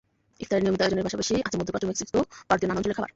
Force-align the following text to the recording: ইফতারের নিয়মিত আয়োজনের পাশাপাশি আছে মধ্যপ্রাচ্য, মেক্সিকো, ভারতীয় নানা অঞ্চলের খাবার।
ইফতারের 0.43 0.63
নিয়মিত 0.63 0.81
আয়োজনের 0.83 1.05
পাশাপাশি 1.07 1.33
আছে 1.47 1.55
মধ্যপ্রাচ্য, 1.59 1.87
মেক্সিকো, 1.89 2.19
ভারতীয় 2.49 2.67
নানা 2.69 2.79
অঞ্চলের 2.79 2.97
খাবার। 2.97 3.09